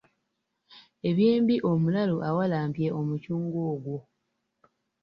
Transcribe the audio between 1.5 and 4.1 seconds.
omulalu awalampye omucungwa ogwo.